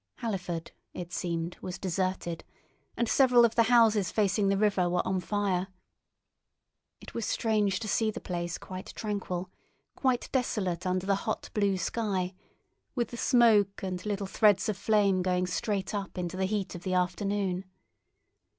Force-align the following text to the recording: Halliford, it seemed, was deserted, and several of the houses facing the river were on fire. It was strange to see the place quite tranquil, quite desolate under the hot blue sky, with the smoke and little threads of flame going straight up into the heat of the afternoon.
Halliford, 0.15 0.71
it 0.95 1.13
seemed, 1.13 1.57
was 1.61 1.77
deserted, 1.77 2.43
and 2.97 3.07
several 3.07 3.45
of 3.45 3.53
the 3.53 3.61
houses 3.69 4.11
facing 4.11 4.47
the 4.47 4.57
river 4.57 4.89
were 4.89 5.05
on 5.07 5.19
fire. 5.19 5.67
It 6.99 7.13
was 7.13 7.23
strange 7.27 7.79
to 7.81 7.87
see 7.87 8.09
the 8.09 8.19
place 8.19 8.57
quite 8.57 8.95
tranquil, 8.95 9.51
quite 9.95 10.27
desolate 10.31 10.87
under 10.87 11.05
the 11.05 11.13
hot 11.29 11.51
blue 11.53 11.77
sky, 11.77 12.33
with 12.95 13.09
the 13.09 13.17
smoke 13.17 13.83
and 13.83 14.03
little 14.03 14.25
threads 14.25 14.67
of 14.67 14.75
flame 14.75 15.21
going 15.21 15.45
straight 15.45 15.93
up 15.93 16.17
into 16.17 16.35
the 16.35 16.45
heat 16.45 16.73
of 16.73 16.81
the 16.81 16.95
afternoon. 16.95 17.65